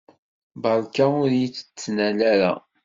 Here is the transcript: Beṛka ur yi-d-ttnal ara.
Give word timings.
Beṛka 0.61 1.05
ur 1.23 1.31
yi-d-ttnal 1.37 2.19
ara. 2.33 2.53